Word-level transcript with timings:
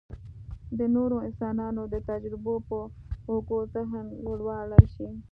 د 0.77 0.79
نورو 0.95 1.17
انسانانو 1.27 1.81
د 1.93 1.95
تجربو 2.09 2.55
په 2.67 2.77
اوږو 3.29 3.59
ذهن 3.73 4.05
لوړولی 4.23 4.85
شي. 4.93 5.07